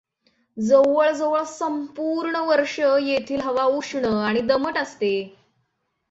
जवळजवळ 0.57 1.43
संपूर्ण 1.43 2.35
वर्ष 2.37 2.79
येथील 2.79 3.41
हवा 3.41 3.63
उष्ण 3.73 4.05
आणि 4.05 4.41
दमट 4.41 4.77
असते. 4.77 5.11